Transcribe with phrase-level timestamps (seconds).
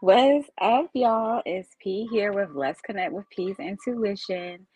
[0.00, 1.40] What's up, y'all?
[1.46, 4.66] It's P here with Let's Connect with P's Intuition.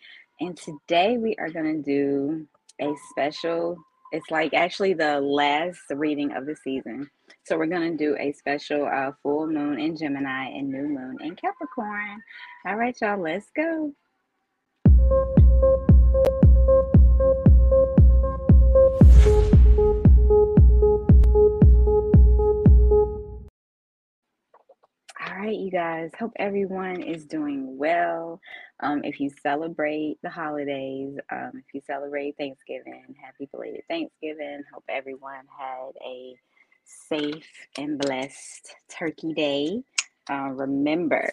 [0.41, 2.47] And today we are going to do
[2.81, 3.77] a special,
[4.13, 7.11] it's like actually the last reading of the season.
[7.45, 11.19] So we're going to do a special uh, full moon in Gemini and new moon
[11.21, 12.23] in Capricorn.
[12.67, 13.93] All right, y'all, let's go.
[25.41, 26.11] Right, you guys.
[26.19, 28.41] Hope everyone is doing well.
[28.81, 34.63] Um, if you celebrate the holidays, um, if you celebrate Thanksgiving, happy belated Thanksgiving.
[34.73, 36.35] Hope everyone had a
[36.85, 37.49] safe
[37.79, 39.83] and blessed Turkey Day.
[40.29, 41.31] Uh, remember,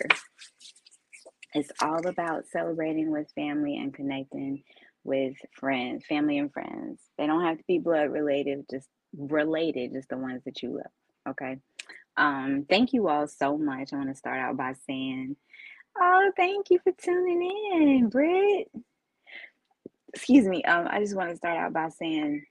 [1.53, 4.63] it's all about celebrating with family and connecting
[5.03, 7.01] with friends, family and friends.
[7.17, 8.87] They don't have to be blood related, just
[9.17, 10.91] related, just the ones that you love.
[11.29, 11.57] Okay.
[12.17, 13.93] Um, thank you all so much.
[13.93, 15.35] I want to start out by saying,
[15.99, 17.41] oh, thank you for tuning
[17.73, 18.69] in, Britt.
[20.13, 20.63] Excuse me.
[20.63, 22.43] Um, I just want to start out by saying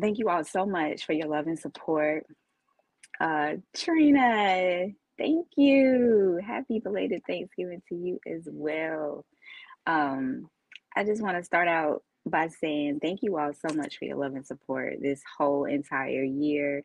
[0.00, 2.26] thank you all so much for your love and support.
[3.18, 6.40] Uh, Trina, thank you.
[6.44, 9.24] Happy belated Thanksgiving to you as well.
[9.86, 10.50] Um,
[10.94, 14.16] I just want to start out by saying thank you all so much for your
[14.16, 16.82] love and support this whole entire year.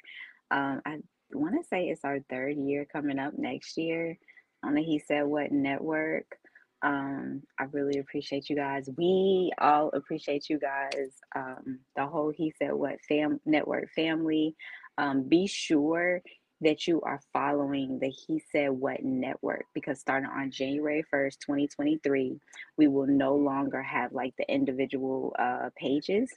[0.50, 1.00] Um, I
[1.34, 4.18] want to say it's our third year coming up next year
[4.64, 6.38] on the He Said What Network.
[6.84, 8.90] Um, I really appreciate you guys.
[8.98, 11.12] We all appreciate you guys.
[11.36, 14.56] Um, the whole He Said What fam network family.
[14.98, 16.22] Um, be sure
[16.62, 22.40] that you are following the He Said What network because starting on January 1st, 2023,
[22.78, 26.32] we will no longer have like the individual uh, pages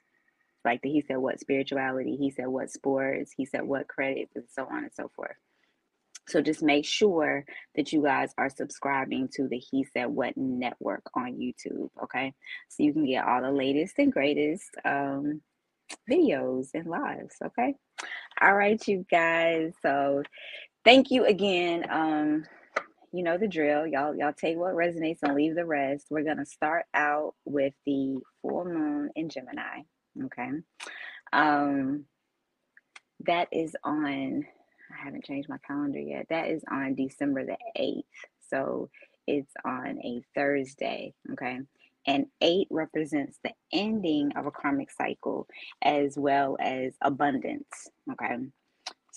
[0.65, 4.45] like the, he said what spirituality, he said what sports, he said what credit, and
[4.51, 5.37] so on and so forth.
[6.29, 7.45] So just make sure
[7.75, 12.35] that you guys are subscribing to the He Said What network on YouTube, okay?
[12.69, 15.41] So you can get all the latest and greatest um,
[16.09, 17.75] videos and lives, okay?
[18.41, 19.73] All right, you guys.
[19.83, 20.23] So
[20.85, 21.85] thank you again.
[21.91, 22.45] Um,
[23.13, 23.87] you know the drill.
[23.89, 26.07] Y'all, y'all take what resonates and leave the rest.
[26.11, 29.83] We're gonna start out with the full moon in Gemini.
[30.25, 30.51] Okay.
[31.33, 32.05] Um,
[33.27, 34.45] that is on,
[34.91, 36.27] I haven't changed my calendar yet.
[36.31, 38.03] That is on December the 8th.
[38.49, 38.91] So
[39.27, 41.15] it's on a Thursday.
[41.33, 41.59] Okay.
[42.07, 45.47] And eight represents the ending of a karmic cycle
[45.83, 47.89] as well as abundance.
[48.13, 48.37] Okay.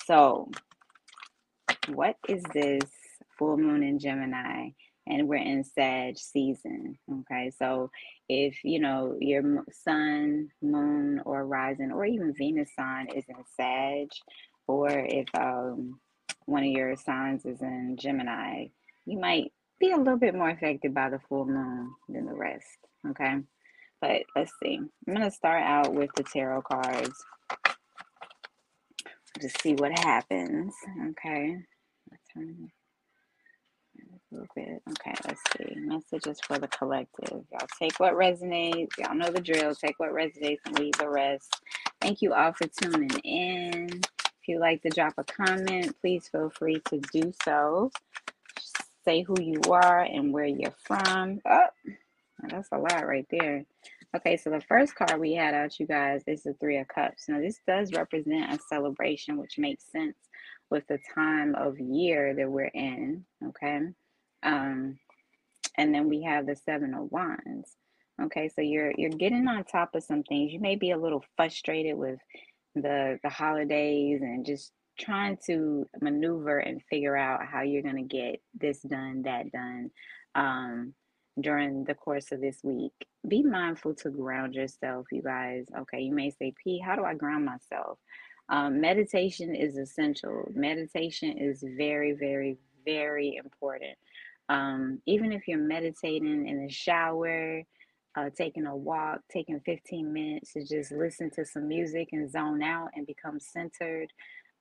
[0.05, 0.51] So,
[1.87, 2.83] what is this
[3.39, 4.69] full moon in Gemini?
[5.07, 6.97] And we're in Sag season.
[7.11, 7.91] Okay, so
[8.29, 14.09] if you know your sun, moon, or rising, or even Venus sign is in Sag,
[14.67, 15.99] or if um,
[16.45, 18.67] one of your signs is in Gemini,
[19.05, 22.65] you might be a little bit more affected by the full moon than the rest.
[23.09, 23.39] Okay,
[23.99, 24.79] but let's see.
[25.07, 27.23] I'm gonna start out with the tarot cards.
[29.41, 30.73] Just see what happens.
[31.09, 31.57] Okay.
[34.35, 34.79] Okay,
[35.27, 35.75] let's see.
[35.75, 37.43] Messages for the collective.
[37.51, 38.97] Y'all take what resonates.
[38.97, 39.75] Y'all know the drill.
[39.75, 41.61] Take what resonates and leave the rest.
[42.01, 43.89] Thank you all for tuning in.
[43.89, 47.91] If you'd like to drop a comment, please feel free to do so.
[49.05, 51.39] Say who you are and where you're from.
[51.45, 51.67] Oh,
[52.49, 53.65] that's a lot right there.
[54.15, 57.25] Okay, so the first card we had out, you guys, is the Three of Cups.
[57.27, 60.15] Now, this does represent a celebration, which makes sense
[60.69, 63.25] with the time of year that we're in.
[63.47, 63.81] Okay.
[64.43, 64.99] Um,
[65.77, 67.75] and then we have the seven of wands.
[68.21, 70.53] Okay, so you're you're getting on top of some things.
[70.53, 72.19] You may be a little frustrated with
[72.75, 78.15] the the holidays and just trying to maneuver and figure out how you're going to
[78.15, 79.89] get this done, that done
[80.35, 80.93] um,
[81.39, 82.93] during the course of this week.
[83.27, 85.65] Be mindful to ground yourself, you guys.
[85.79, 87.97] Okay, you may say, P, how do I ground myself?
[88.49, 90.51] Um, meditation is essential.
[90.53, 93.97] Meditation is very, very, very important.
[94.49, 97.63] Um, even if you're meditating in the shower,
[98.15, 102.61] uh, taking a walk, taking 15 minutes to just listen to some music and zone
[102.61, 104.07] out and become centered.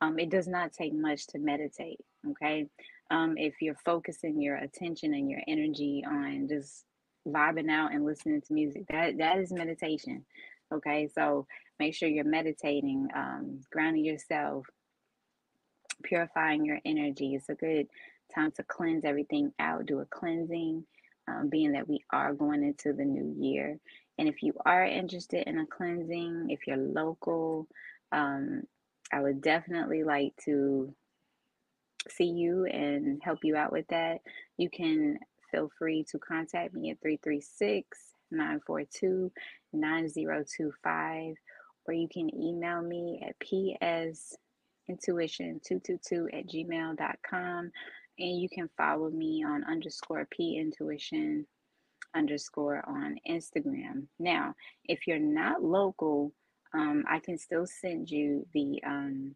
[0.00, 2.00] Um, it does not take much to meditate.
[2.29, 2.67] Okay.
[3.11, 6.85] Um, if you're focusing your attention and your energy on just
[7.28, 10.25] vibing out and listening to music, that that is meditation.
[10.73, 11.08] Okay.
[11.14, 11.46] So
[11.78, 14.67] make sure you're meditating, um, grounding yourself,
[16.02, 17.35] purifying your energy.
[17.35, 17.87] It's a good
[18.34, 20.84] time to cleanse everything out, do a cleansing,
[21.29, 23.79] um, being that we are going into the new year.
[24.19, 27.67] And if you are interested in a cleansing, if you're local,
[28.11, 28.62] um,
[29.12, 30.94] I would definitely like to
[32.08, 34.20] see you and help you out with that,
[34.56, 35.19] you can
[35.50, 37.99] feel free to contact me at 336
[38.31, 39.32] 942
[39.73, 41.35] 9025,
[41.87, 47.73] or you can email me at psintuition222 at gmail.com.
[48.19, 51.47] And you can follow me on underscore p intuition
[52.14, 54.06] underscore on Instagram.
[54.19, 54.55] Now,
[54.85, 56.32] if you're not local,
[56.75, 59.35] um, I can still send you the um,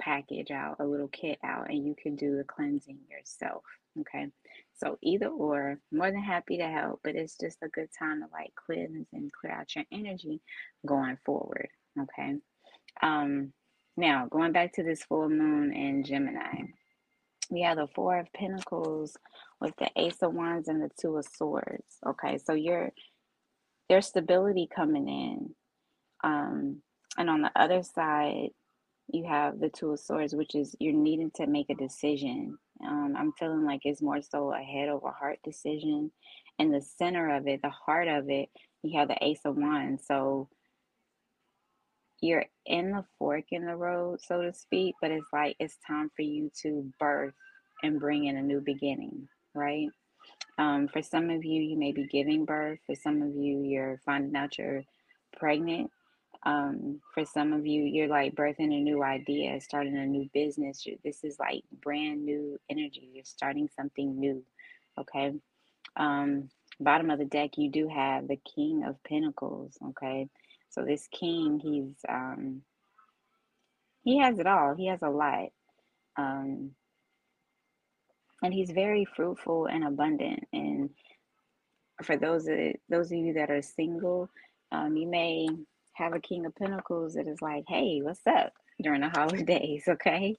[0.00, 3.62] package out, a little kit out, and you can do the cleansing yourself.
[4.00, 4.28] Okay.
[4.74, 8.26] So either or, more than happy to help, but it's just a good time to
[8.32, 10.40] like cleanse and clear out your energy
[10.84, 11.68] going forward.
[12.00, 12.34] Okay.
[13.02, 13.52] Um,
[13.96, 16.62] now going back to this full moon in Gemini,
[17.50, 19.16] we have the four of pentacles
[19.60, 21.98] with the ace of wands and the two of swords.
[22.06, 22.90] Okay, so you're
[23.88, 25.54] there's stability coming in.
[26.22, 26.82] Um,
[27.18, 28.48] and on the other side,
[29.12, 32.56] you have the two of swords, which is you're needing to make a decision.
[32.84, 36.10] Um, I'm feeling like it's more so a head over heart decision.
[36.58, 38.48] And the center of it, the heart of it,
[38.82, 40.04] you have the ace of wands.
[40.06, 40.48] So
[42.24, 46.10] you're in the fork in the road, so to speak, but it's like it's time
[46.16, 47.34] for you to birth
[47.82, 49.88] and bring in a new beginning, right?
[50.58, 52.78] Um, for some of you, you may be giving birth.
[52.86, 54.84] For some of you, you're finding out you're
[55.36, 55.90] pregnant.
[56.46, 60.86] Um, for some of you, you're like birthing a new idea, starting a new business.
[61.04, 63.10] This is like brand new energy.
[63.12, 64.42] You're starting something new.
[64.98, 65.34] Okay.
[65.96, 66.48] Um,
[66.80, 69.76] bottom of the deck, you do have the King of Pentacles.
[69.90, 70.28] Okay.
[70.74, 72.62] So this king, he's um,
[74.02, 74.74] he has it all.
[74.74, 75.48] He has a lot.
[76.16, 76.72] Um,
[78.42, 80.44] and he's very fruitful and abundant.
[80.52, 80.90] And
[82.02, 84.28] for those of those of you that are single,
[84.72, 85.48] um, you may
[85.92, 89.84] have a King of Pentacles that is like, "Hey, what's up?" during the holidays.
[89.88, 90.36] Okay.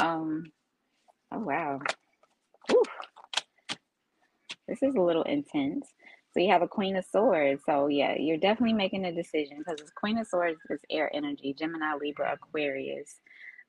[0.00, 0.44] Um,
[1.32, 1.80] oh wow.
[2.68, 2.82] Whew.
[4.68, 5.86] This is a little intense.
[6.32, 7.62] So you have a Queen of Swords.
[7.66, 11.54] So yeah, you're definitely making a decision because this Queen of Swords is air energy,
[11.54, 13.16] Gemini, Libra, Aquarius.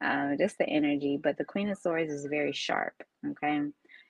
[0.04, 1.20] Uh, just the energy.
[1.22, 2.94] But the Queen of Swords is very sharp.
[3.26, 3.62] Okay.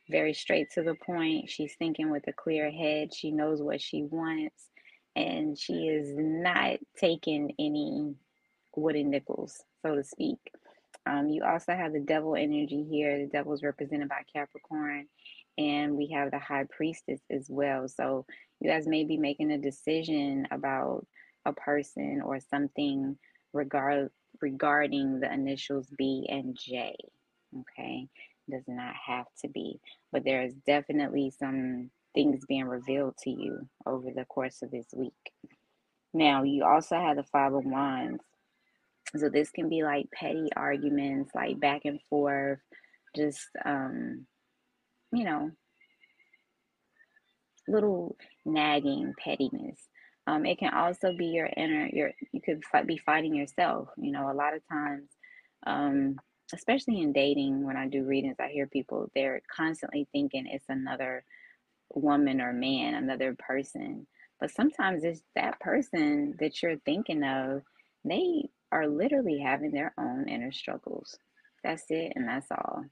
[0.09, 1.50] Very straight to the point.
[1.50, 3.13] She's thinking with a clear head.
[3.13, 4.68] She knows what she wants.
[5.15, 8.15] And she is not taking any
[8.75, 10.39] wooden nickels, so to speak.
[11.06, 13.18] Um, you also have the devil energy here.
[13.18, 15.07] The devil is represented by Capricorn
[15.57, 17.88] and we have the high priestess as well.
[17.88, 18.25] So
[18.59, 21.06] you guys may be making a decision about
[21.45, 23.18] a person or something
[23.53, 24.09] regard
[24.42, 26.95] regarding the initials B and J.
[27.59, 28.07] Okay,
[28.50, 29.80] does not have to be,
[30.12, 34.88] but there is definitely some things being revealed to you over the course of this
[34.94, 35.13] week.
[36.13, 38.24] Now, you also have the Five of Wands.
[39.18, 42.59] So this can be like petty arguments, like back and forth,
[43.15, 44.25] just um,
[45.12, 45.52] you know,
[47.68, 48.16] little
[48.46, 49.80] nagging pettiness.
[50.28, 53.90] Um, it can also be your inner, your you could be fighting yourself.
[53.98, 55.10] You know, a lot of times,
[55.66, 56.18] um,
[56.54, 61.24] especially in dating, when I do readings, I hear people they're constantly thinking it's another
[61.94, 64.07] woman or man, another person.
[64.40, 67.62] But sometimes it's that person that you're thinking of.
[68.04, 71.18] They are literally having their own inner struggles.
[71.64, 72.86] That's it, and that's all.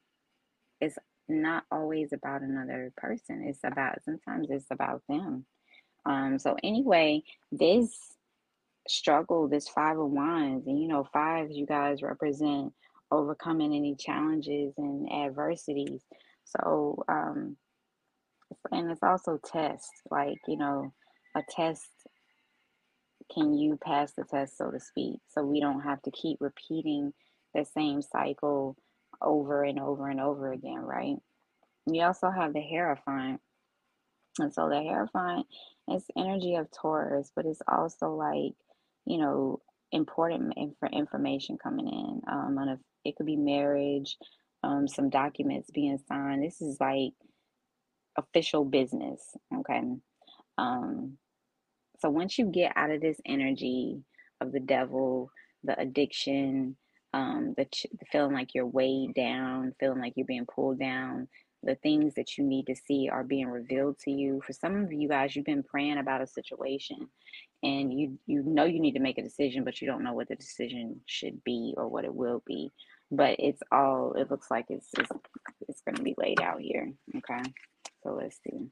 [0.81, 0.97] It's
[1.29, 3.43] not always about another person.
[3.47, 5.45] It's about sometimes it's about them.
[6.05, 7.91] Um, so anyway, this
[8.87, 12.73] struggle, this five of wands, and you know, fives you guys represent
[13.11, 16.01] overcoming any challenges and adversities.
[16.45, 17.57] So um
[18.71, 20.93] and it's also test, like, you know,
[21.35, 21.89] a test
[23.33, 25.19] can you pass the test, so to speak?
[25.29, 27.13] So we don't have to keep repeating
[27.53, 28.75] the same cycle
[29.21, 31.15] over and over and over again, right?
[31.85, 33.41] You also have the Hierophant.
[34.39, 35.47] And so the Hierophant
[35.89, 38.53] is energy of Taurus, but it's also like,
[39.05, 39.61] you know,
[39.91, 42.21] important inf- information coming in.
[42.31, 44.17] Um, on a, it could be marriage,
[44.63, 46.43] um, some documents being signed.
[46.43, 47.13] This is like
[48.17, 49.21] official business.
[49.59, 49.81] Okay.
[50.57, 51.17] Um,
[51.99, 54.03] so once you get out of this energy
[54.41, 55.31] of the devil,
[55.63, 56.77] the addiction,
[57.13, 61.27] um, the, ch- the feeling like you're weighed down, feeling like you're being pulled down,
[61.63, 64.41] the things that you need to see are being revealed to you.
[64.45, 67.09] For some of you guys, you've been praying about a situation
[67.61, 70.29] and you you know you need to make a decision, but you don't know what
[70.29, 72.71] the decision should be or what it will be.
[73.11, 75.09] But it's all it looks like it's it's,
[75.67, 76.91] it's going to be laid out here.
[77.15, 77.51] Okay,
[78.03, 78.69] so let's see.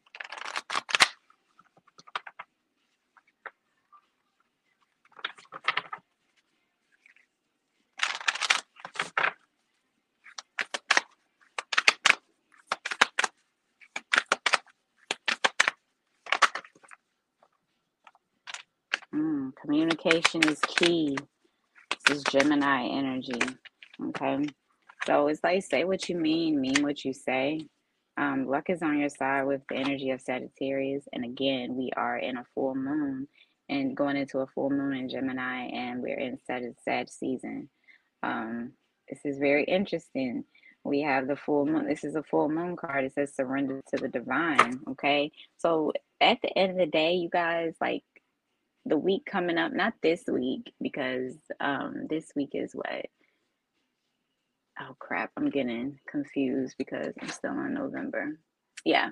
[19.68, 21.18] Communication is key.
[22.06, 23.38] This is Gemini energy.
[24.02, 24.46] Okay.
[25.06, 27.68] So it's like say what you mean, mean what you say.
[28.16, 31.04] Um, luck is on your side with the energy of Sagittarius.
[31.12, 33.28] And again, we are in a full moon
[33.68, 37.68] and going into a full moon in Gemini, and we're in Sag, Sag season.
[38.24, 38.72] Um,
[39.10, 40.46] this is very interesting.
[40.86, 41.90] We have the full moon.
[41.90, 43.04] This is a full moon card.
[43.04, 44.80] It says surrender to the divine.
[44.92, 45.30] Okay.
[45.58, 48.06] So at the end of the day, you guys, like
[48.88, 53.06] the week coming up, not this week, because um, this week is what?
[54.80, 58.40] Oh crap, I'm getting confused because I'm still on November.
[58.86, 59.12] Yeah.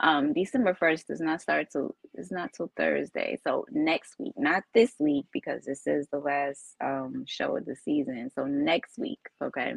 [0.00, 3.38] Um, December 1st does not start till it's not till Thursday.
[3.42, 7.74] So next week, not this week, because this is the last um show of the
[7.74, 8.30] season.
[8.34, 9.74] So next week, okay.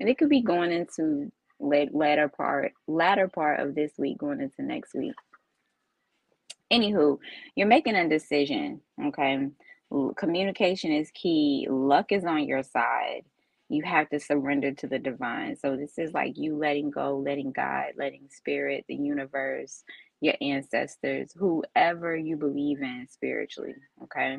[0.00, 1.30] And it could be going into
[1.60, 5.14] late latter part, latter part of this week, going into next week.
[6.72, 7.18] Anywho,
[7.54, 9.48] you're making a decision, okay?
[10.16, 11.66] Communication is key.
[11.70, 13.22] Luck is on your side.
[13.70, 15.56] You have to surrender to the divine.
[15.56, 19.82] So this is like you letting go, letting God, letting spirit, the universe,
[20.20, 24.38] your ancestors, whoever you believe in spiritually, okay?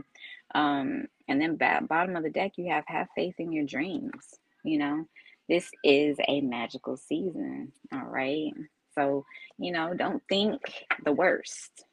[0.54, 4.36] Um, and then bottom of the deck, you have have faith in your dreams.
[4.64, 5.06] You know,
[5.48, 8.52] this is a magical season, all right?
[8.94, 9.26] So,
[9.58, 10.60] you know, don't think
[11.06, 11.86] the worst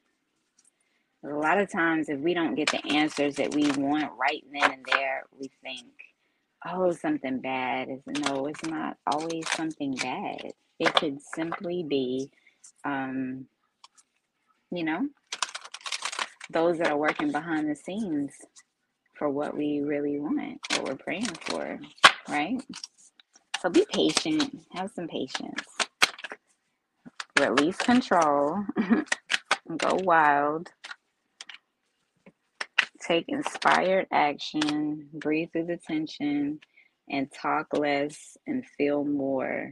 [1.29, 4.71] a lot of times, if we don't get the answers that we want right then
[4.71, 5.87] and there, we think,
[6.65, 10.53] oh, something bad is no, it's not always something bad.
[10.79, 12.29] It could simply be,
[12.85, 13.45] um,
[14.71, 15.07] you know,
[16.49, 18.33] those that are working behind the scenes
[19.15, 21.79] for what we really want, what we're praying for,
[22.29, 22.61] right?
[23.61, 25.65] So be patient, have some patience,
[27.39, 29.05] release control, and
[29.77, 30.69] go wild
[33.07, 36.59] take inspired action, breathe through the tension,
[37.09, 39.71] and talk less and feel more.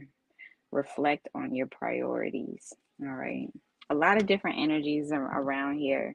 [0.72, 2.72] Reflect on your priorities.
[3.02, 3.48] All right.
[3.90, 6.14] A lot of different energies around here.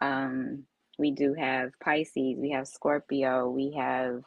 [0.00, 0.64] Um,
[0.98, 4.22] we do have Pisces, we have Scorpio, we have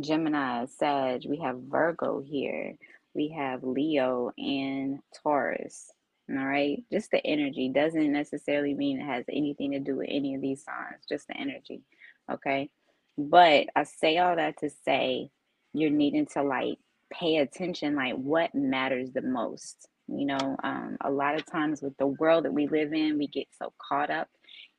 [0.00, 2.74] Gemini, Sag, we have Virgo here,
[3.14, 5.90] we have Leo and Taurus.
[6.28, 6.82] All right.
[6.90, 10.64] Just the energy doesn't necessarily mean it has anything to do with any of these
[10.64, 11.82] signs, just the energy.
[12.30, 12.68] Okay.
[13.16, 15.30] But I say all that to say
[15.72, 16.78] you're needing to like
[17.12, 19.88] pay attention, like what matters the most.
[20.08, 23.28] You know, um, a lot of times with the world that we live in, we
[23.28, 24.28] get so caught up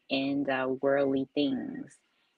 [0.10, 0.46] in
[0.82, 1.96] worldly things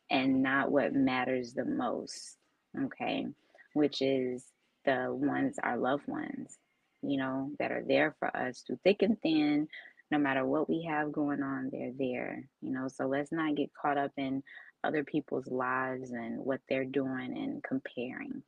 [0.10, 2.38] and not what matters the most.
[2.80, 3.26] Okay.
[3.74, 4.44] Which is
[4.86, 6.58] the ones, our loved ones
[7.02, 9.68] you know, that are there for us through thick and thin.
[10.12, 12.88] No matter what we have going on, they're there, you know.
[12.88, 14.44] So let's not get caught up in
[14.84, 18.44] other people's lives and what they're doing and comparing,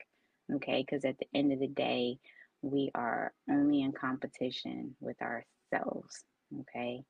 [0.56, 0.84] okay?
[0.86, 2.18] Because at the end of the day,
[2.62, 6.24] we are only in competition with ourselves,
[6.62, 7.04] okay?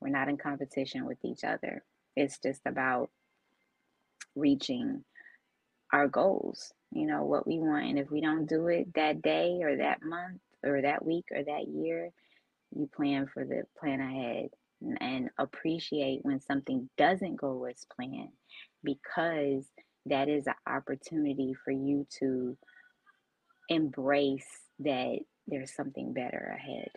[0.00, 1.84] We're not in competition with each other.
[2.16, 3.10] It's just about
[4.34, 5.04] reaching
[5.92, 7.86] our goals, you know, what we want.
[7.86, 11.42] And if we don't do it that day or that month, or that week or
[11.42, 12.10] that year,
[12.74, 14.48] you plan for the plan ahead
[14.80, 18.32] and, and appreciate when something doesn't go as planned
[18.82, 19.64] because
[20.06, 22.56] that is an opportunity for you to
[23.68, 24.46] embrace
[24.80, 26.88] that there's something better ahead.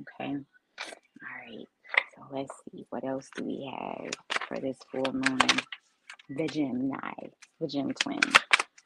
[0.00, 0.32] Okay.
[0.32, 1.66] All right.
[2.14, 2.86] So let's see.
[2.90, 4.10] What else do we have
[4.48, 5.38] for this full moon?
[6.30, 7.12] The Gemini,
[7.60, 8.20] the Gem twin.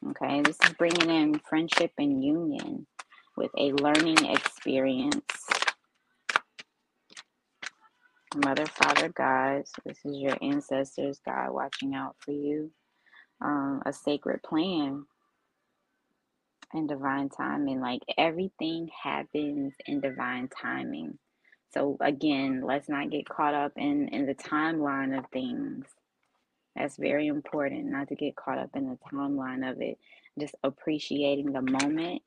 [0.09, 0.41] Okay.
[0.41, 2.85] This is bringing in friendship and union
[3.35, 5.21] with a learning experience.
[8.35, 12.71] Mother, Father, God, so this is your ancestors, God watching out for you.
[13.41, 15.05] Um, a sacred plan
[16.73, 17.81] and divine timing.
[17.81, 21.17] Like everything happens in divine timing.
[21.73, 25.85] So again, let's not get caught up in in the timeline of things.
[26.75, 29.97] That's very important, not to get caught up in the timeline of it.
[30.39, 32.21] Just appreciating the moment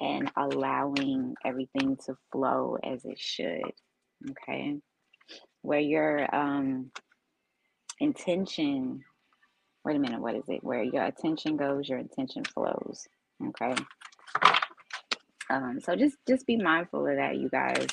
[0.00, 3.72] and allowing everything to flow as it should.
[4.30, 4.76] Okay.
[5.62, 6.90] Where your um,
[8.00, 9.04] intention,
[9.84, 10.64] wait a minute, what is it?
[10.64, 13.06] Where your attention goes, your intention flows.
[13.48, 13.74] Okay.
[15.50, 17.86] Um, so just just be mindful of that, you guys,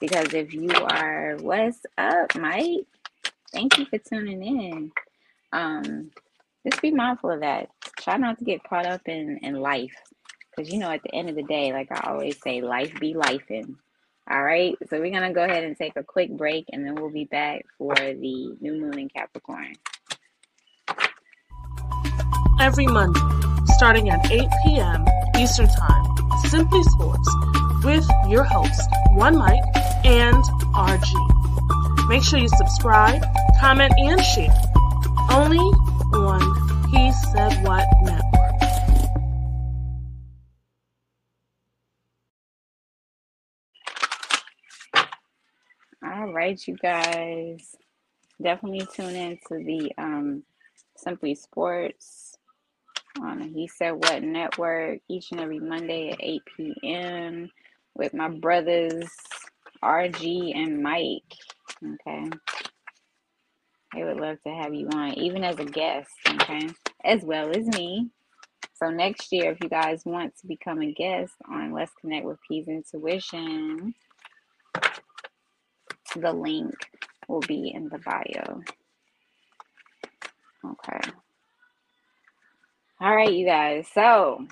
[0.00, 2.86] because if you are, what's up, Mike?
[3.52, 4.92] Thank you for tuning in.
[5.52, 6.10] Um,
[6.68, 7.68] just be mindful of that.
[8.00, 9.94] Try not to get caught up in in life
[10.54, 13.14] because you know, at the end of the day, like I always say, life be
[13.14, 13.76] life in.
[14.30, 14.76] All right.
[14.88, 17.66] So we're gonna go ahead and take a quick break and then we'll be back
[17.78, 19.74] for the new moon in Capricorn.
[22.64, 23.20] every Monday,
[23.74, 25.04] starting at 8 p.m.
[25.38, 26.04] Eastern Time.
[26.48, 27.28] Simply Sports
[27.84, 29.62] with your host, One Mike
[30.04, 30.42] and
[30.74, 32.08] RG.
[32.08, 33.22] Make sure you subscribe,
[33.60, 34.54] comment, and share.
[35.30, 38.33] Only on He Said What Network.
[46.34, 47.76] Right, you guys.
[48.42, 50.42] Definitely tune in to the um,
[50.96, 52.36] Simply Sports
[53.22, 57.50] on He Said What Network each and every Monday at 8 p.m.
[57.94, 59.08] with my brothers
[59.80, 61.22] RG and Mike.
[61.84, 62.28] Okay.
[63.94, 66.68] I would love to have you on, even as a guest, okay,
[67.04, 68.10] as well as me.
[68.74, 72.38] So next year, if you guys want to become a guest on Let's Connect with
[72.48, 73.94] P's Intuition,
[76.16, 76.74] the link
[77.28, 78.62] will be in the bio.
[80.64, 81.10] Okay.
[83.00, 83.86] All right, you guys.
[83.92, 84.46] So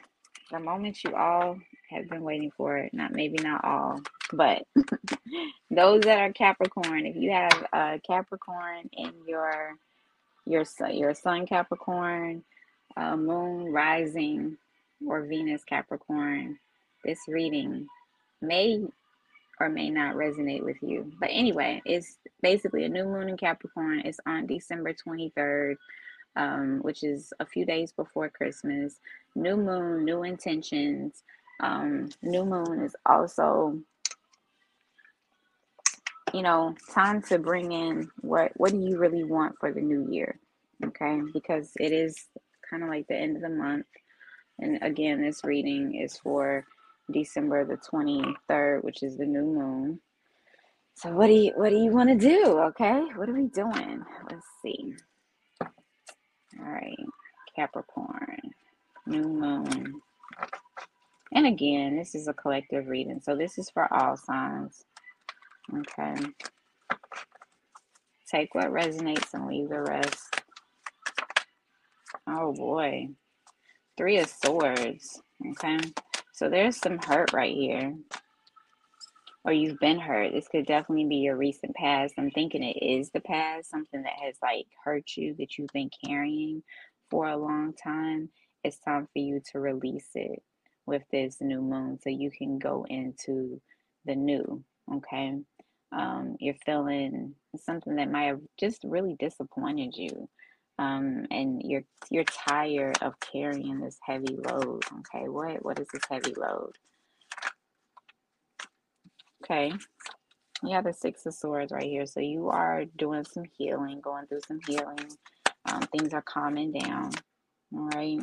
[0.51, 1.59] the moment you all
[1.91, 4.01] have been waiting for it, not maybe not all,
[4.33, 4.65] but
[5.71, 9.75] those that are Capricorn, if you have a Capricorn in your
[10.47, 12.45] your your Sun Capricorn,
[12.97, 14.57] uh, Moon rising,
[15.07, 16.59] or Venus Capricorn,
[17.05, 17.87] this reading
[18.41, 18.85] may
[19.61, 21.13] or may not resonate with you.
[21.21, 24.01] But anyway, it's basically a new moon in Capricorn.
[24.01, 25.77] It's on December 23rd,
[26.37, 28.99] um, which is a few days before Christmas.
[29.35, 31.23] New moon, new intentions.
[31.61, 33.79] Um, new moon is also,
[36.33, 40.11] you know, time to bring in what what do you really want for the new
[40.11, 40.39] year,
[40.85, 41.21] okay?
[41.33, 42.27] Because it is
[42.69, 43.87] kind of like the end of the month,
[44.59, 46.65] and again, this reading is for
[47.13, 50.01] December the 23rd, which is the new moon.
[50.95, 52.59] So what do you what do you want to do?
[52.59, 54.03] Okay, what are we doing?
[54.31, 54.95] Let's see.
[55.61, 56.97] All right,
[57.57, 58.41] Capricorn,
[59.07, 60.01] new moon.
[61.35, 63.21] And again, this is a collective reading.
[63.23, 64.85] So this is for all signs.
[65.75, 66.15] Okay.
[68.31, 70.43] Take what resonates and leave the rest.
[72.27, 73.09] Oh boy.
[73.97, 75.23] Three of Swords.
[75.53, 75.79] Okay.
[76.33, 77.95] So there's some hurt right here.
[79.45, 80.33] Or you've been hurt.
[80.33, 82.15] This could definitely be your recent past.
[82.17, 85.91] I'm thinking it is the past, something that has like hurt you that you've been
[86.05, 86.63] carrying
[87.11, 88.31] for a long time.
[88.65, 90.43] It's time for you to release it
[90.87, 93.61] with this new moon so you can go into
[94.07, 94.65] the new.
[94.91, 95.39] Okay.
[95.93, 100.29] Um, you're feeling something that might have just really disappointed you
[100.83, 104.83] um, and you're you're tired of carrying this heavy load.
[105.01, 106.73] Okay, what what is this heavy load?
[109.45, 109.73] Okay,
[110.63, 114.27] you have the Six of Swords right here, so you are doing some healing, going
[114.27, 114.99] through some healing.
[115.71, 117.11] Um, things are calming down.
[117.75, 118.21] All right.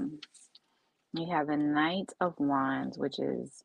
[1.13, 3.63] You have the Knight of Wands, which is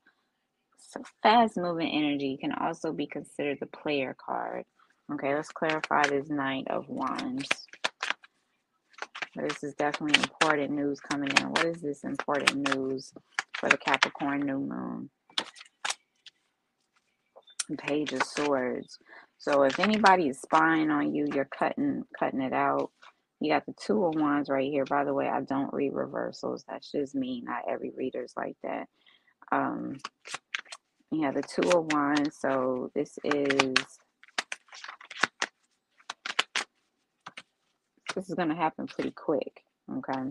[0.79, 2.39] so fast moving energy.
[2.41, 4.65] Can also be considered the player card.
[5.13, 7.49] Okay, let's clarify this Knight of Wands.
[9.37, 11.51] This is definitely important news coming in.
[11.51, 13.13] What is this important news
[13.55, 15.11] for the Capricorn new moon?
[17.79, 18.99] Page of Swords.
[19.39, 22.91] So if anybody is spying on you, you're cutting cutting it out.
[23.41, 24.85] You got the two of wands right here.
[24.85, 26.65] By the way, I don't read reversals.
[26.69, 27.43] That's just me.
[27.45, 28.89] Not every reader's like that.
[29.53, 29.99] Um,
[31.11, 32.39] yeah, the two of wands.
[32.41, 33.75] So this is
[38.15, 39.63] this is going to happen pretty quick.
[39.99, 40.31] Okay.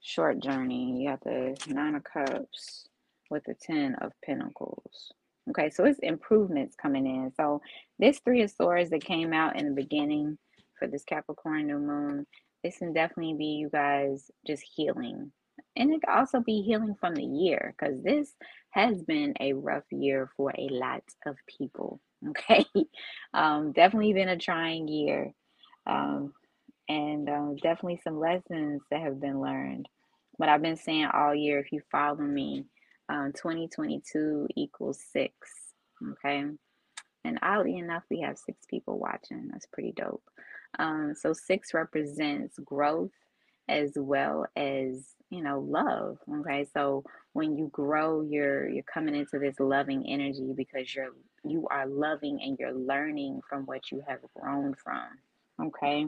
[0.00, 1.00] Short journey.
[1.02, 2.88] You got the Nine of Cups
[3.30, 5.12] with the Ten of Pentacles.
[5.50, 7.32] Okay, so it's improvements coming in.
[7.36, 7.60] So
[7.98, 10.38] this Three of Swords that came out in the beginning
[10.78, 12.26] for this Capricorn new moon,
[12.62, 15.32] this can definitely be you guys just healing.
[15.76, 18.32] And it can also be healing from the year because this
[18.70, 22.00] has been a rough year for a lot of people.
[22.26, 22.64] Okay,
[23.34, 25.34] um, definitely been a trying year.
[25.86, 26.32] Um,
[26.88, 29.88] and um, definitely some lessons that have been learned.
[30.38, 32.66] But I've been saying all year, if you follow me,
[33.08, 35.34] um, 2022 equals six.
[36.02, 36.44] Okay.
[37.24, 39.48] And oddly enough, we have six people watching.
[39.50, 40.22] That's pretty dope.
[40.78, 43.12] Um, so six represents growth
[43.68, 46.18] as well as you know love.
[46.40, 46.66] Okay.
[46.74, 51.86] So when you grow, you're you're coming into this loving energy because you're you are
[51.86, 55.06] loving and you're learning from what you have grown from.
[55.68, 56.06] Okay.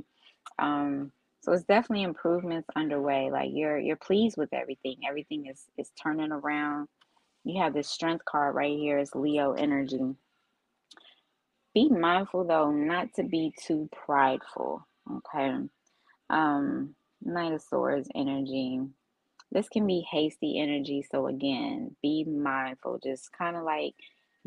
[0.58, 3.30] Um, so it's definitely improvements underway.
[3.30, 4.96] Like you're you're pleased with everything.
[5.08, 6.88] Everything is is turning around.
[7.44, 8.98] You have this strength card right here.
[8.98, 10.16] It's Leo energy.
[11.74, 14.86] Be mindful though, not to be too prideful.
[15.10, 15.56] Okay.
[16.30, 18.80] Um, Knight of Swords energy.
[19.52, 21.06] This can be hasty energy.
[21.10, 22.98] So, again, be mindful.
[23.02, 23.94] Just kind of like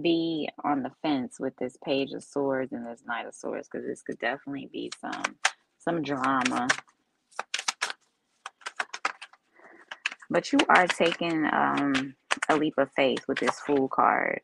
[0.02, 3.88] be on the fence with this Page of Swords and this Knight of Swords because
[3.88, 5.36] this could definitely be some
[5.80, 6.68] some drama.
[10.30, 12.16] But you are taking um,
[12.50, 14.42] a leap of faith with this Fool card.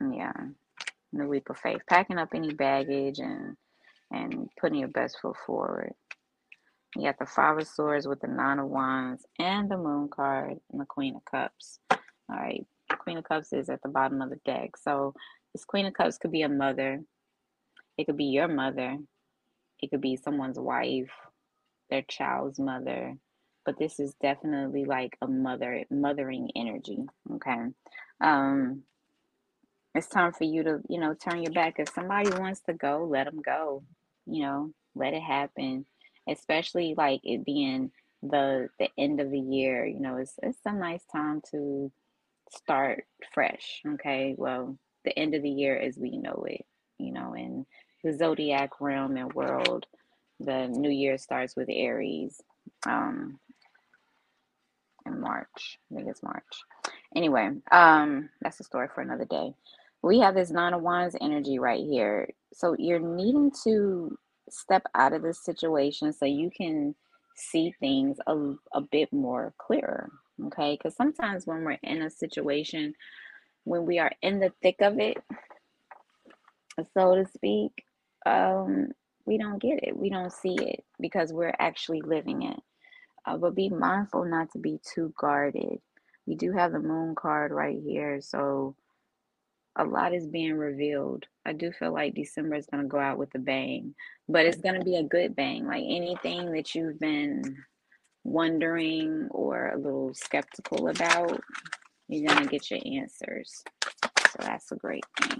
[0.00, 0.32] Yeah,
[1.12, 1.80] the leap of faith.
[1.88, 3.56] Packing up any baggage and
[4.10, 5.92] and putting your best foot forward.
[6.96, 10.56] You got the Five of Swords with the Nine of Wands and the Moon card
[10.72, 11.80] and the Queen of Cups.
[11.90, 11.98] All
[12.30, 12.64] right,
[12.98, 14.76] Queen of Cups is at the bottom of the deck.
[14.78, 15.14] So
[15.54, 17.02] this Queen of Cups could be a mother.
[17.98, 18.96] It could be your mother.
[19.80, 21.10] It could be someone's wife,
[21.90, 23.16] their child's mother.
[23.66, 26.98] But this is definitely like a mother, mothering energy.
[27.34, 27.66] Okay.
[28.20, 28.84] Um,
[29.94, 31.74] it's time for you to, you know, turn your back.
[31.78, 33.82] If somebody wants to go, let them go.
[34.26, 35.86] You know, let it happen.
[36.28, 37.90] Especially like it being
[38.22, 39.84] the the end of the year.
[39.86, 41.90] You know, it's it's a nice time to
[42.50, 43.82] start fresh.
[43.94, 44.34] Okay.
[44.38, 46.64] Well, the end of the year as we know it,
[46.98, 47.66] you know, in
[48.04, 49.86] the zodiac realm and world,
[50.40, 52.40] the new year starts with Aries.
[52.86, 53.38] Um
[55.06, 55.78] in March.
[55.90, 56.44] I think it's March.
[57.16, 59.54] Anyway, um, that's a story for another day.
[60.02, 62.28] We have this nine of wands energy right here.
[62.52, 64.16] So you're needing to
[64.48, 66.94] step out of this situation so you can
[67.36, 70.10] see things a, a bit more clearer.
[70.46, 70.76] Okay.
[70.76, 72.94] Because sometimes when we're in a situation,
[73.64, 75.18] when we are in the thick of it,
[76.94, 77.84] so to speak,
[78.26, 78.88] um,
[79.26, 79.96] we don't get it.
[79.96, 82.60] We don't see it because we're actually living it.
[83.26, 85.80] Uh, but be mindful not to be too guarded.
[86.26, 88.20] We do have the moon card right here.
[88.20, 88.74] So
[89.76, 91.26] a lot is being revealed.
[91.46, 93.94] I do feel like December is going to go out with a bang,
[94.28, 95.66] but it's going to be a good bang.
[95.66, 97.56] Like anything that you've been
[98.24, 101.40] wondering or a little skeptical about,
[102.08, 103.62] you're going to get your answers.
[104.02, 105.38] So that's a great thing.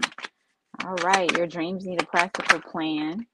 [0.85, 3.27] All right, your dreams need a practical plan.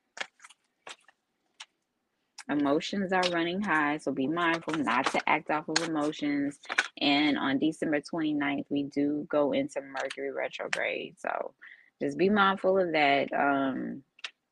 [2.49, 6.59] Emotions are running high, so be mindful not to act off of emotions.
[6.99, 11.15] And on December 29th, we do go into Mercury retrograde.
[11.19, 11.53] So
[12.01, 13.31] just be mindful of that.
[13.31, 14.03] Um,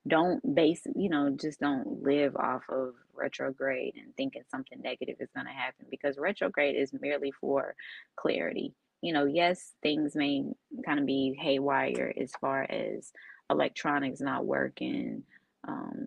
[0.08, 5.30] don't base, you know, just don't live off of retrograde and thinking something negative is
[5.36, 7.76] going to happen because retrograde is merely for
[8.16, 8.74] clarity.
[9.04, 10.46] You know, yes, things may
[10.86, 13.12] kind of be haywire as far as
[13.52, 15.24] electronics not working,
[15.68, 16.06] um,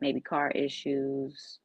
[0.00, 1.58] maybe car issues,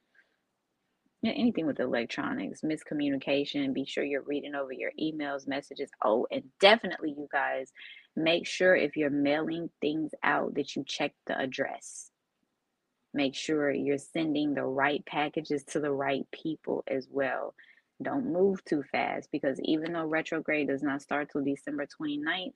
[1.26, 3.74] anything with electronics, miscommunication.
[3.74, 5.90] Be sure you're reading over your emails, messages.
[6.04, 7.72] Oh, and definitely, you guys,
[8.18, 12.12] make sure if you're mailing things out that you check the address.
[13.14, 17.56] Make sure you're sending the right packages to the right people as well.
[18.02, 22.54] Don't move too fast because even though retrograde does not start till December 29th,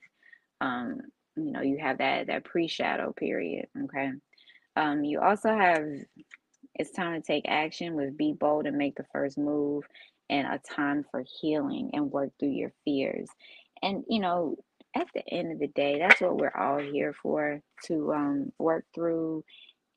[0.60, 1.00] um,
[1.36, 3.66] you know, you have that that pre-shadow period.
[3.84, 4.12] Okay.
[4.76, 5.84] Um, you also have
[6.74, 9.84] it's time to take action with be bold and make the first move
[10.30, 13.28] and a time for healing and work through your fears.
[13.82, 14.56] And you know,
[14.94, 18.84] at the end of the day, that's what we're all here for to um, work
[18.94, 19.44] through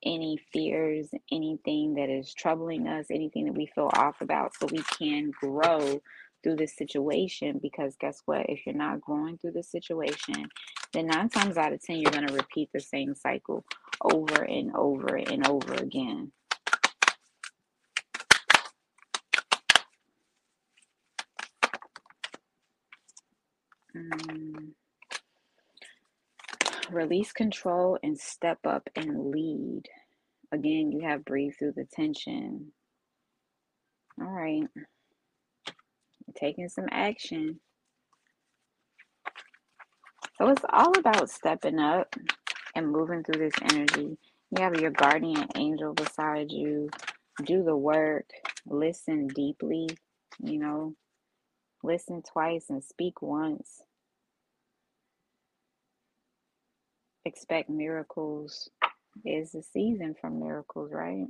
[0.03, 4.83] any fears, anything that is troubling us, anything that we feel off about, so we
[4.97, 6.01] can grow
[6.43, 7.59] through this situation.
[7.61, 8.45] Because guess what?
[8.49, 10.45] If you're not growing through the situation,
[10.93, 13.65] then nine times out of 10, you're going to repeat the same cycle
[14.01, 16.31] over and over and over again.
[23.95, 24.73] Mm.
[26.95, 29.83] Release control and step up and lead.
[30.53, 32.71] Again, you have breathe through the tension.
[34.17, 34.63] All right.
[36.37, 37.59] Taking some action.
[40.37, 42.15] So it's all about stepping up
[42.75, 44.17] and moving through this energy.
[44.57, 46.89] You have your guardian angel beside you.
[47.43, 48.29] Do the work.
[48.65, 49.89] Listen deeply.
[50.41, 50.95] You know,
[51.83, 53.81] listen twice and speak once.
[57.25, 58.69] Expect miracles.
[59.25, 61.27] Is the season for miracles, right?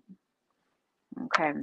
[1.25, 1.53] Okay.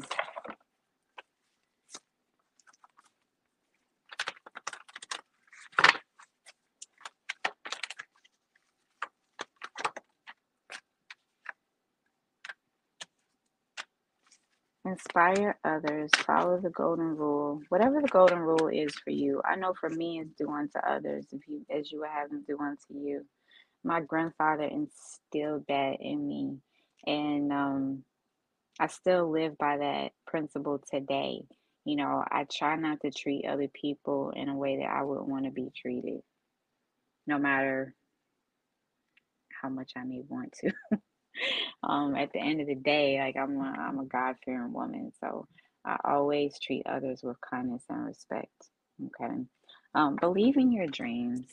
[14.85, 16.11] Inspire others.
[16.19, 17.63] Follow the golden rule.
[17.71, 19.41] Whatever the golden rule is for you.
[19.45, 22.45] I know for me it's do unto others if you as you would have them
[22.49, 23.25] do unto you.
[23.85, 26.59] My grandfather instilled that in me.
[27.07, 28.05] And um,
[28.79, 31.43] I still live by that principle today.
[31.85, 35.23] You know, I try not to treat other people in a way that I would
[35.23, 36.21] want to be treated,
[37.27, 37.95] no matter
[39.61, 40.73] how much I may want to.
[41.83, 45.13] um, at the end of the day, like I'm a, I'm a God fearing woman,
[45.21, 45.47] so
[45.85, 48.53] I always treat others with kindness and respect.
[49.07, 49.35] Okay.
[49.95, 51.47] Um, believe in your dreams,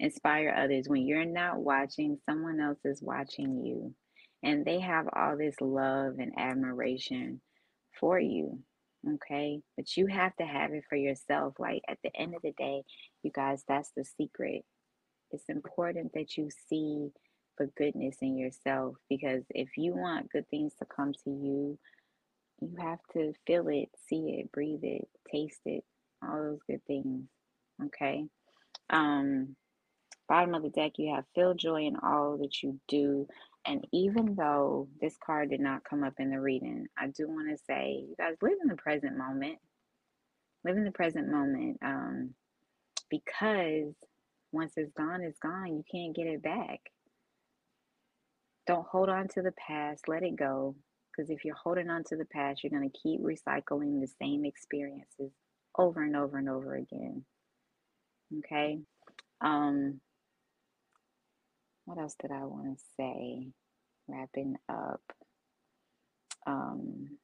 [0.00, 0.88] inspire others.
[0.88, 3.94] When you're not watching, someone else is watching you,
[4.42, 7.40] and they have all this love and admiration
[8.00, 8.58] for you.
[9.08, 9.60] Okay.
[9.76, 11.54] But you have to have it for yourself.
[11.58, 12.82] Like at the end of the day,
[13.22, 14.64] you guys, that's the secret.
[15.30, 17.10] It's important that you see
[17.58, 21.78] the goodness in yourself because if you want good things to come to you,
[22.60, 25.84] you have to feel it, see it, breathe it, taste it,
[26.22, 27.24] all those good things.
[27.86, 28.24] Okay.
[28.90, 29.56] Um,
[30.30, 33.26] bottom of the deck, you have feel joy in all that you do.
[33.66, 37.50] And even though this card did not come up in the reading, I do want
[37.50, 39.58] to say, you guys live in the present moment.
[40.64, 41.78] Live in the present moment.
[41.84, 42.30] Um,
[43.10, 43.92] because
[44.52, 45.74] once it's gone, it's gone.
[45.74, 46.78] You can't get it back.
[48.68, 50.08] Don't hold on to the past.
[50.08, 50.76] Let it go.
[51.10, 54.44] Because if you're holding on to the past, you're going to keep recycling the same
[54.44, 55.32] experiences
[55.76, 57.24] over and over and over again.
[58.38, 58.78] Okay.
[59.40, 60.00] Um,
[61.86, 63.48] what else did I want to say?
[64.08, 65.02] Wrapping up.
[66.46, 67.18] Um,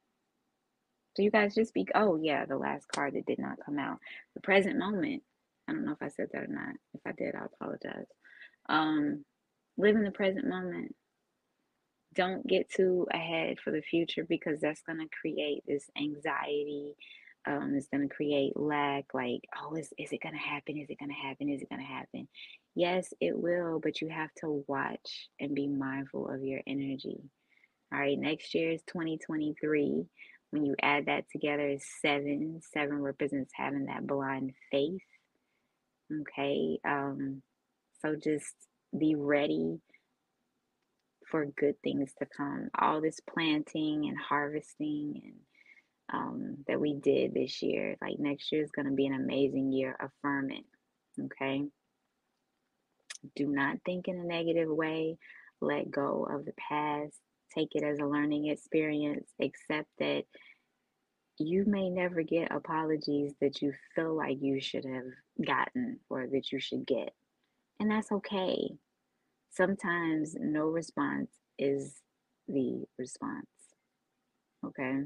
[1.16, 1.90] so you guys just speak.
[1.94, 3.98] Oh yeah, the last card that did not come out.
[4.34, 5.22] The present moment.
[5.68, 6.76] I don't know if I said that or not.
[6.94, 8.06] If I did, I apologize.
[8.68, 9.24] Um,
[9.78, 10.94] live in the present moment
[12.14, 16.94] don't get too ahead for the future because that's going to create this anxiety.
[17.46, 20.78] Um, it's going to create lack like, oh, is, is it going to happen?
[20.78, 21.48] Is it going to happen?
[21.48, 22.28] Is it going to happen?
[22.74, 27.20] Yes, it will, but you have to watch and be mindful of your energy.
[27.92, 30.04] All right, next year is 2023.
[30.50, 32.60] When you add that together, is seven.
[32.72, 35.02] Seven represents having that blind faith.
[36.12, 37.42] Okay, um,
[38.02, 38.54] so just
[38.96, 39.80] be ready
[41.30, 42.68] for good things to come.
[42.78, 45.34] All this planting and harvesting and
[46.12, 49.72] um, that we did this year, like next year is going to be an amazing
[49.72, 49.96] year.
[50.00, 50.64] Affirm it.
[51.24, 51.64] Okay.
[53.34, 55.18] Do not think in a negative way.
[55.60, 57.16] Let go of the past.
[57.54, 59.28] Take it as a learning experience.
[59.40, 60.24] Accept that
[61.38, 66.52] you may never get apologies that you feel like you should have gotten or that
[66.52, 67.12] you should get.
[67.80, 68.78] And that's okay
[69.56, 71.96] sometimes no response is
[72.46, 73.46] the response.
[74.64, 75.02] Okay.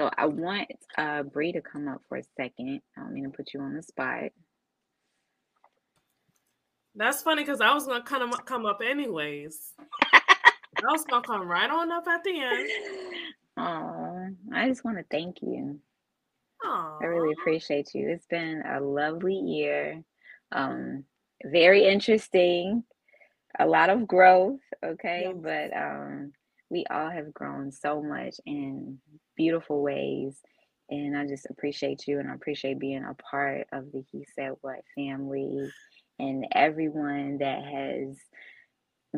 [0.00, 2.80] So I want uh Bree to come up for a second.
[2.96, 4.30] I don't mean to put you on the spot.
[6.94, 9.74] That's funny because I was gonna kind of come up anyways.
[10.14, 12.70] I was gonna come right on up at the end.
[13.58, 15.78] Oh, I just want to thank you.
[16.64, 17.02] Aww.
[17.02, 18.08] I really appreciate you.
[18.08, 20.02] It's been a lovely year.
[20.50, 21.04] Um,
[21.44, 22.84] very interesting
[23.58, 25.30] a lot of growth, okay?
[25.36, 26.32] But um
[26.70, 28.98] we all have grown so much in
[29.40, 30.36] beautiful ways.
[30.90, 34.52] And I just appreciate you and I appreciate being a part of the He Said
[34.60, 35.70] What family
[36.18, 38.18] and everyone that has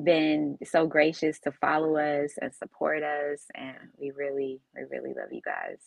[0.05, 3.41] been so gracious to follow us and support us.
[3.57, 5.79] And we really, we really love you guys.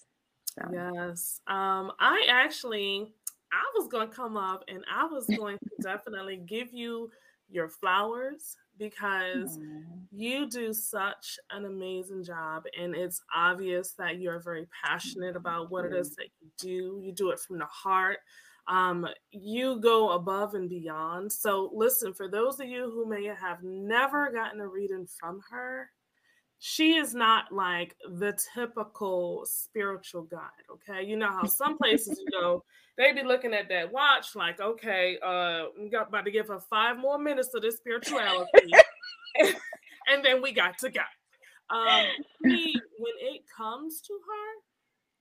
[0.59, 0.67] So.
[0.73, 1.39] Yes.
[1.47, 3.13] Um, I actually
[3.53, 7.09] I was gonna come up and I was going to definitely give you
[7.49, 9.83] your flowers because mm.
[10.11, 15.85] you do such an amazing job and it's obvious that you're very passionate about what
[15.85, 16.99] it is that you do.
[17.01, 18.17] You do it from the heart.
[18.67, 21.31] Um, you go above and beyond.
[21.31, 25.89] So listen for those of you who may have never gotten a reading from her
[26.59, 31.03] she is not like the typical spiritual guide okay?
[31.03, 32.63] You know how some places you go
[32.97, 36.59] they be looking at that watch like okay uh we got about to give her
[36.59, 38.71] five more minutes of this spirituality
[39.39, 41.01] and then we got to go.
[41.69, 42.05] Um
[42.41, 44.61] when it comes to her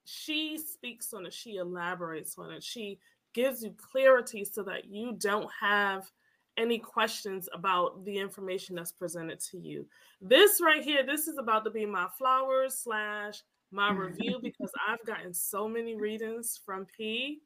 [0.05, 2.99] she speaks on it she elaborates on it she
[3.33, 6.11] gives you clarity so that you don't have
[6.57, 9.87] any questions about the information that's presented to you.
[10.21, 15.05] This right here, this is about to be my flowers slash my review because I've
[15.07, 17.41] gotten so many readings from P.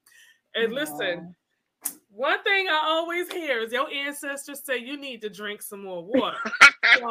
[0.54, 1.34] And listen,
[2.10, 6.04] one thing I always hear is your ancestors say you need to drink some more
[6.04, 6.38] water.
[6.96, 7.10] so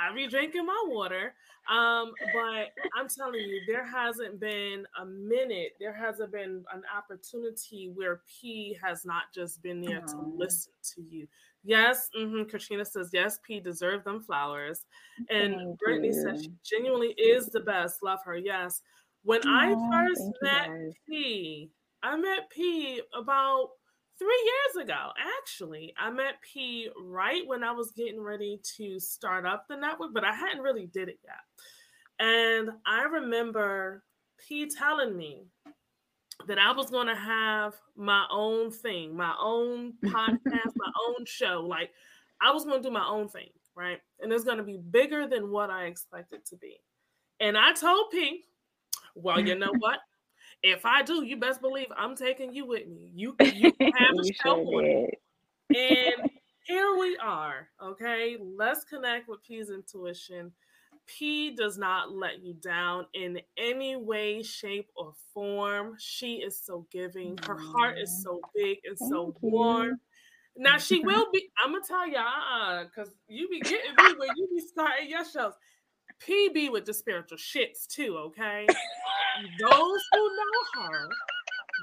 [0.00, 1.34] I be drinking my water.
[1.70, 7.92] Um, but I'm telling you, there hasn't been a minute, there hasn't been an opportunity
[7.94, 11.28] where P has not just been there to listen to you.
[11.62, 14.86] Yes, mm-hmm, Katrina says, yes, P deserved them flowers.
[15.28, 16.22] And Thank Brittany you.
[16.22, 18.02] says she genuinely is the best.
[18.02, 18.36] Love her.
[18.36, 18.80] Yes.
[19.22, 20.70] When oh, I first met
[21.06, 21.70] P,
[22.02, 23.68] I met P about
[24.20, 25.94] three years ago, actually.
[25.98, 30.24] I met P right when I was getting ready to start up the network, but
[30.24, 32.26] I hadn't really did it yet.
[32.26, 34.04] And I remember
[34.46, 35.46] P telling me
[36.46, 41.64] that I was going to have my own thing, my own podcast, my own show.
[41.66, 41.90] Like
[42.42, 44.00] I was going to do my own thing, right?
[44.20, 46.76] And it's going to be bigger than what I expected to be.
[47.40, 48.44] And I told P,
[49.14, 49.98] well, you know what?
[50.62, 53.10] If I do, you best believe I'm taking you with me.
[53.14, 55.08] You, you have a show sure
[55.74, 56.30] And
[56.64, 57.68] here we are.
[57.82, 58.36] Okay.
[58.40, 60.52] Let's connect with P's intuition.
[61.06, 65.96] P does not let you down in any way, shape, or form.
[65.98, 67.38] She is so giving.
[67.46, 69.98] Her heart is so big and Thank so warm.
[70.56, 71.48] Now she will be.
[71.64, 75.24] I'm gonna tell y'all, because uh, you be getting me when you be starting your
[75.24, 75.54] shows.
[76.26, 78.66] PB with the spiritual shits too, okay?
[79.58, 81.08] Those who know her,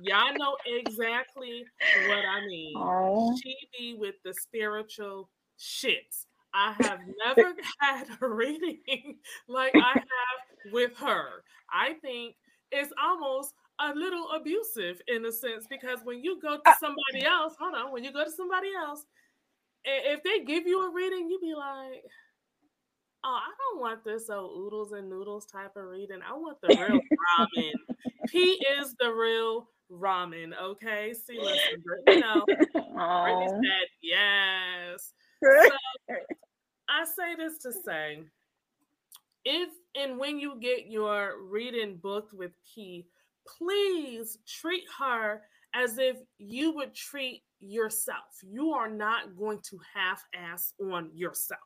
[0.04, 1.66] y'all know exactly
[2.08, 2.76] what I mean.
[2.76, 3.36] Aww.
[3.42, 6.26] She be with the spiritual shits.
[6.54, 11.44] I have never had a reading like I have with her.
[11.72, 12.36] I think
[12.72, 17.26] it's almost a little abusive in a sense because when you go to uh, somebody
[17.26, 19.06] else, hold on, when you go to somebody else,
[19.84, 22.04] if they give you a reading, you be like,
[23.24, 26.20] oh, I don't want this old oodles and noodles type of reading.
[26.28, 27.00] I want the real
[27.40, 27.74] ramen.
[28.28, 30.52] P is the real ramen.
[30.62, 31.14] Okay.
[31.14, 35.14] See, listen, you know, Brittany said yes.
[35.44, 35.70] So,
[36.90, 38.24] I say this to say,
[39.46, 43.08] if and when you get your reading booked with P,
[43.46, 45.42] please treat her
[45.74, 48.42] as if you would treat yourself.
[48.42, 51.60] You are not going to half ass on yourself.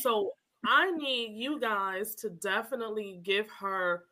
[0.00, 0.32] So
[0.64, 4.04] I need you guys to definitely give her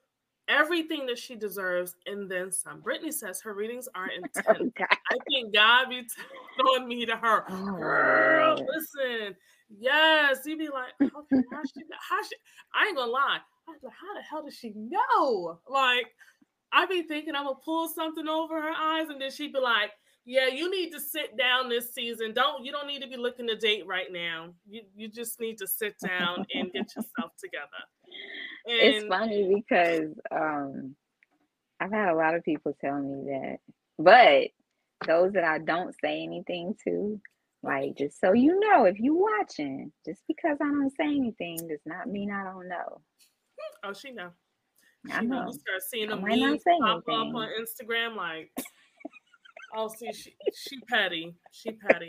[0.48, 2.80] everything that she deserves and then some.
[2.80, 4.72] Brittany says her readings are intense.
[4.78, 6.06] I think God be
[6.56, 7.76] telling me to her, oh.
[7.76, 9.36] girl, listen.
[9.78, 12.36] Yes, you'd be like, okay, how she, how she,
[12.74, 13.38] I ain't gonna lie.
[13.68, 15.60] I was like, how the hell does she know?
[15.68, 16.06] Like,
[16.72, 19.92] I be thinking I'm gonna pull something over her eyes, and then she'd be like,
[20.24, 22.33] yeah, you need to sit down this season.
[22.33, 24.50] Don't you don't need to be looking to date right now.
[24.68, 27.66] You you just need to sit down and get yourself together.
[28.66, 30.94] And it's funny because um
[31.80, 33.59] I've had a lot of people tell me that,
[33.98, 34.48] but
[35.06, 37.18] those that I don't say anything to,
[37.62, 41.80] like just so you know, if you watching, just because I don't say anything does
[41.87, 43.00] not mean I don't know.
[43.83, 44.30] Oh, she know.
[45.06, 45.46] She I know.
[45.46, 48.50] You start seeing them memes pop up on Instagram, like
[49.74, 51.35] Oh, see, she, she petty.
[51.52, 52.09] She petty.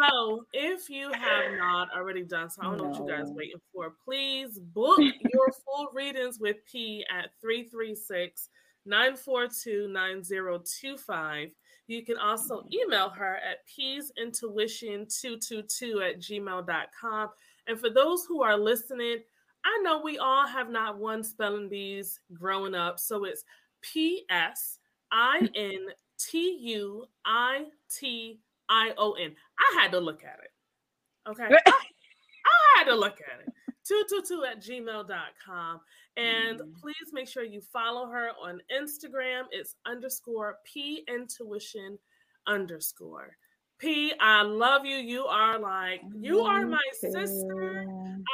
[0.00, 3.60] so if you have not already done so, I don't know what you guys waiting
[3.72, 3.94] for.
[4.04, 8.48] Please book your full readings with P at 336
[8.84, 11.48] 942 9025.
[11.88, 17.28] You can also email her at psintuition222 at gmail.com.
[17.68, 19.18] And for those who are listening,
[19.64, 22.98] I know we all have not won spelling bees growing up.
[22.98, 23.44] So it's
[23.82, 24.78] P S
[25.12, 25.86] I N
[26.18, 29.34] T U I T I O N.
[29.58, 31.30] I had to look at it.
[31.30, 31.44] Okay.
[31.66, 33.52] I, I, had to look at it.
[33.86, 35.80] 222 at gmail.com.
[36.16, 36.74] And mm.
[36.80, 39.44] please make sure you follow her on Instagram.
[39.50, 41.98] It's underscore P intuition
[42.46, 43.36] underscore.
[43.78, 44.96] P, I love you.
[44.96, 47.84] You are like, you are my sister.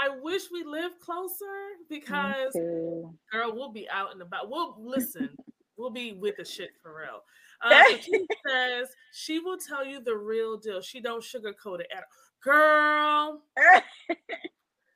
[0.05, 1.45] I wish we lived closer
[1.91, 2.53] because,
[3.33, 4.49] girl, we'll be out and about.
[4.51, 5.31] We'll listen,
[5.77, 7.23] we'll be with the shit for real.
[7.63, 10.81] Uh, she says she will tell you the real deal.
[10.81, 12.33] She don't sugarcoat it at all.
[12.43, 13.43] Girl.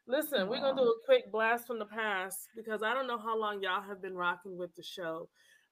[0.08, 3.38] Listen, we're gonna do a quick blast from the past because I don't know how
[3.38, 5.28] long y'all have been rocking with the show,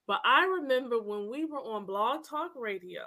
[0.09, 3.03] but I remember when we were on Blog Talk Radio,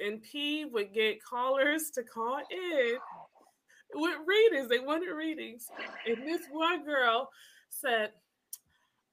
[0.00, 2.96] and P would get callers to call in
[3.94, 4.70] with readings.
[4.70, 5.68] They wanted readings,
[6.06, 7.28] and this one girl
[7.68, 8.12] said,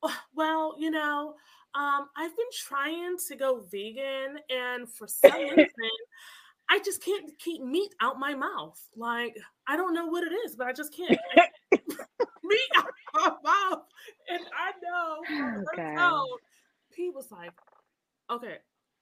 [0.04, 1.36] oh, "Well, you know,
[1.74, 5.70] um, I've been trying to go vegan, and for some reason,
[6.70, 8.80] I just can't keep meat out my mouth.
[8.96, 11.18] Like I don't know what it is, but I just can't
[11.72, 13.84] meat out my mouth.
[14.30, 15.94] And I know okay.
[15.96, 16.24] her
[16.94, 17.52] P was like,
[18.30, 18.58] "Okay,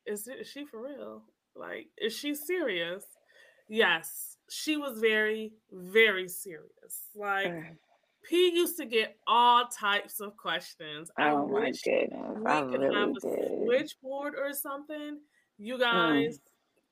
[0.06, 1.24] is, it, is she for real?
[1.56, 3.04] Like, is she serious?"
[3.68, 4.38] Yes.
[4.50, 7.10] she was very, very serious.
[7.16, 7.78] Like
[8.24, 11.10] P used to get all types of questions.
[11.20, 12.38] Oh my goodness.
[12.38, 13.64] We I could really have a did.
[13.66, 15.20] switchboard or something.
[15.58, 15.80] You Mm.
[15.80, 16.40] guys,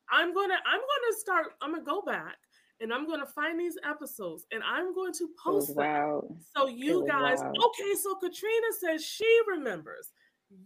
[0.09, 2.37] I'm gonna I'm gonna start, I'm gonna go back
[2.79, 6.39] and I'm gonna find these episodes and I'm going to post them.
[6.55, 7.57] So you guys, wild.
[7.65, 10.11] okay, so Katrina says she remembers.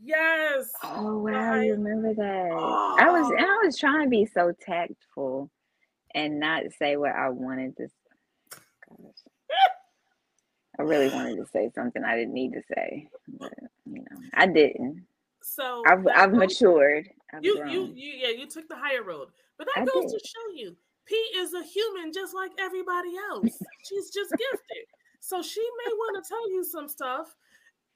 [0.02, 0.72] Yes.
[0.84, 1.64] Oh wow, Right.
[1.66, 2.52] you remember that?
[2.52, 3.36] I was Oh.
[3.36, 5.50] and I was trying to be so tactful
[6.14, 7.88] and not say what I wanted to
[8.88, 9.21] gosh.
[10.80, 13.08] I really wanted to say something I didn't need to say,
[13.40, 13.54] but
[13.86, 15.06] you know, I didn't.
[15.42, 17.10] So I've I've matured.
[17.34, 19.30] I've you, you you yeah, you took the higher road.
[19.58, 23.62] But that I goes to show you P is a human just like everybody else.
[23.88, 24.86] She's just gifted.
[25.20, 27.36] So she may want to tell you some stuff,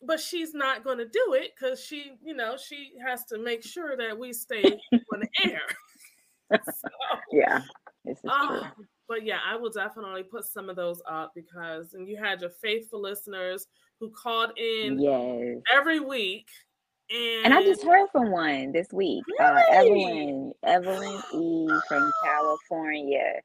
[0.01, 3.63] but she's not going to do it because she, you know, she has to make
[3.63, 5.61] sure that we stay on the air.
[6.63, 6.89] So,
[7.31, 7.61] yeah,
[8.05, 8.29] this is true.
[8.29, 8.71] Ah,
[9.07, 12.51] but yeah, I will definitely put some of those up because, and you had your
[12.61, 13.67] faithful listeners
[13.99, 15.61] who called in Yes.
[15.73, 16.47] every week.
[17.09, 19.23] And, And I just heard from one this week.
[19.39, 23.41] Uh, Evelyn, Evelyn E from California.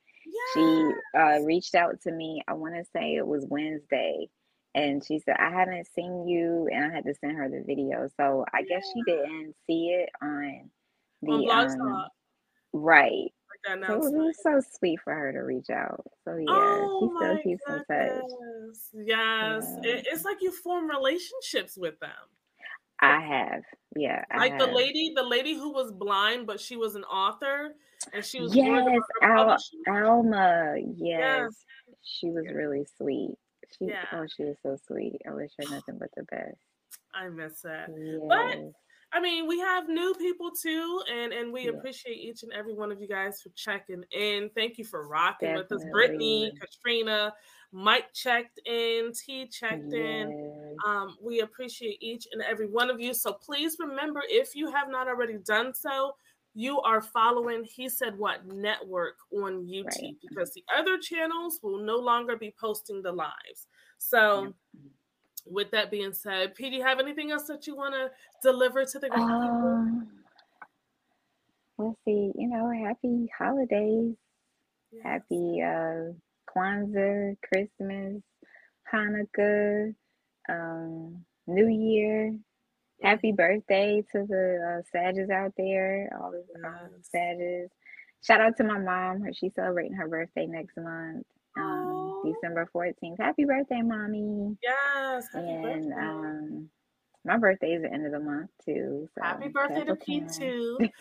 [0.55, 2.43] She uh, reached out to me.
[2.49, 4.29] I want to say it was Wednesday,
[4.75, 8.09] and she said I haven't seen you, and I had to send her the video.
[8.17, 10.71] So I guess she didn't see it on
[11.23, 12.09] the on Blog um,
[12.73, 13.33] right.
[13.65, 16.05] That So it was, it so sweet for her to reach out.
[16.25, 18.23] So yeah, Oh she still keeps in touch.
[18.93, 19.67] Yes.
[19.83, 19.91] Yeah.
[19.91, 22.11] It- it's like you form relationships with them.
[23.03, 23.63] I have,
[23.97, 27.75] yeah, I Like the lady, the lady who was blind, but she was an author
[28.13, 29.57] and she was Yes, Al-
[29.89, 30.75] Alma.
[30.77, 31.65] Yes, Yes.
[32.03, 33.37] she was really sweet.
[33.79, 34.05] She, Yeah.
[34.13, 35.19] oh, she was so sweet.
[35.27, 36.59] I wish her nothing but the best.
[37.15, 37.89] I miss that.
[37.97, 38.73] Yes.
[39.13, 41.71] I mean, we have new people too, and and we Yeah.
[41.71, 44.51] appreciate each and every one of you guys for checking in.
[44.51, 47.35] Thank you for rocking with us, Brittany, Katrina,
[47.73, 50.33] Mike checked in, T checked in.
[50.87, 53.13] Um, we appreciate each and every one of you.
[53.13, 56.17] So please remember, if you have not already done so,
[56.55, 60.17] you are following He Said What Network on YouTube Right.
[60.23, 63.67] because the other channels will no longer be posting the lives.
[63.99, 64.55] So, Yep.
[65.47, 68.11] With that being said, P, do you have anything else that you want to
[68.43, 69.21] deliver to the great?
[69.23, 70.09] Um,
[71.79, 72.33] let's see.
[72.35, 74.15] You know, happy holidays.
[74.93, 75.03] Yes.
[75.05, 76.13] Happy uh,
[76.55, 78.23] Kwanzaa, Christmas,
[78.93, 79.95] Hanukkah,
[80.49, 82.37] um, New Year.
[83.03, 87.09] Happy birthday to the uh, Sages out there, all the um, Yes.
[87.11, 87.71] Sages.
[88.23, 89.25] Shout out to my mom.
[89.33, 91.25] She's celebrating her birthday next month,
[91.57, 91.90] um.
[92.25, 93.19] December 14th.
[93.19, 94.57] Happy birthday, mommy.
[94.63, 95.27] Yes.
[95.33, 95.93] Happy And birthday.
[96.07, 96.71] um,
[97.25, 99.09] my birthday is the end of the month, too.
[99.15, 100.79] So Happy birthday to P too.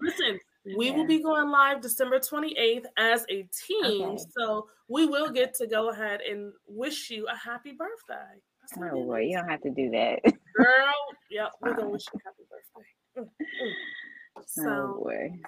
[0.00, 0.38] Listen,
[0.76, 4.02] we will be going live December 28th as a team.
[4.02, 4.18] Okay.
[4.36, 8.40] So we will get to go ahead and wish you a happy birthday.
[8.78, 10.20] Oh boy, you don't have to do that.
[10.24, 10.94] Girl,
[11.30, 12.88] yep, we're gonna wish you a happy birthday.
[13.18, 13.72] Mm, mm.
[14.36, 15.40] oh So boy.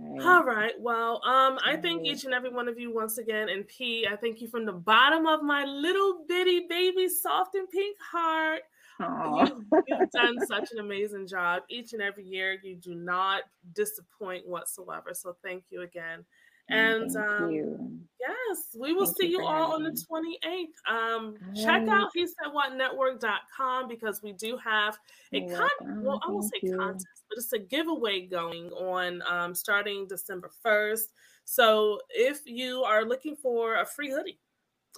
[0.00, 0.26] All right.
[0.26, 0.72] all right.
[0.80, 3.48] Well, um, I thank each and every one of you once again.
[3.48, 7.68] And P, I thank you from the bottom of my little bitty baby soft and
[7.70, 8.62] pink heart.
[9.00, 9.46] Aw.
[9.46, 12.58] You, you've done such an amazing job each and every year.
[12.62, 13.42] You do not
[13.74, 15.10] disappoint whatsoever.
[15.14, 16.24] So thank you again.
[16.72, 20.66] And um, yes, we will Thank see you you all on the 28th.
[20.90, 24.98] Um, All check out he said what network.com because we do have
[25.32, 25.68] a con
[26.02, 26.76] well, I won't say you.
[26.76, 31.08] contest, but it's a giveaway going on um, starting December 1st.
[31.44, 34.38] So if you are looking for a free hoodie,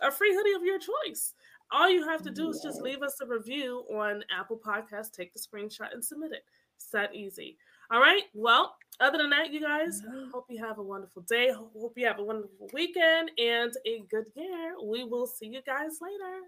[0.03, 1.35] a free hoodie of your choice,
[1.73, 5.33] all you have to do is just leave us a review on Apple Podcast, take
[5.33, 6.45] the screenshot and submit it.
[6.77, 7.57] It's that easy.
[7.91, 8.23] All right.
[8.33, 11.51] Well, other than that, you guys, hope you have a wonderful day.
[11.53, 14.75] Hope you have a wonderful weekend and a good year.
[14.83, 16.41] We will see you guys later.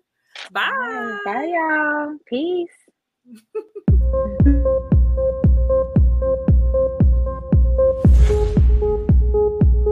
[0.53, 1.19] Bye.
[1.25, 2.17] Bye, y'all.
[2.27, 2.69] Peace.